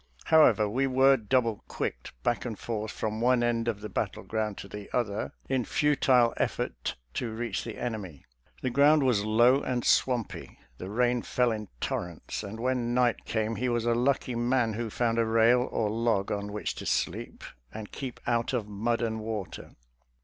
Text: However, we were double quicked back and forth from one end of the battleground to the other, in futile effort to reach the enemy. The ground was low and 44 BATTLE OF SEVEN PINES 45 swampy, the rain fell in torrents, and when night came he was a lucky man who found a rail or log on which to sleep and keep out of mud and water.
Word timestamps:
However, 0.25 0.67
we 0.67 0.87
were 0.87 1.15
double 1.15 1.63
quicked 1.67 2.11
back 2.23 2.43
and 2.43 2.57
forth 2.57 2.89
from 2.89 3.21
one 3.21 3.43
end 3.43 3.67
of 3.67 3.81
the 3.81 3.87
battleground 3.89 4.57
to 4.57 4.67
the 4.67 4.89
other, 4.91 5.31
in 5.47 5.63
futile 5.63 6.33
effort 6.37 6.95
to 7.13 7.31
reach 7.31 7.63
the 7.63 7.77
enemy. 7.77 8.25
The 8.63 8.71
ground 8.71 9.03
was 9.03 9.23
low 9.23 9.61
and 9.61 9.85
44 9.85 9.85
BATTLE 9.85 9.85
OF 9.85 9.87
SEVEN 9.87 10.23
PINES 10.23 10.27
45 10.31 10.57
swampy, 10.57 10.59
the 10.79 10.89
rain 10.89 11.21
fell 11.21 11.51
in 11.51 11.67
torrents, 11.79 12.41
and 12.43 12.59
when 12.59 12.93
night 12.95 13.25
came 13.25 13.55
he 13.57 13.69
was 13.69 13.85
a 13.85 13.93
lucky 13.93 14.33
man 14.33 14.73
who 14.73 14.89
found 14.89 15.19
a 15.19 15.25
rail 15.27 15.69
or 15.71 15.91
log 15.91 16.31
on 16.31 16.51
which 16.51 16.73
to 16.77 16.87
sleep 16.87 17.43
and 17.71 17.91
keep 17.91 18.19
out 18.25 18.53
of 18.53 18.67
mud 18.67 19.03
and 19.03 19.19
water. 19.19 19.75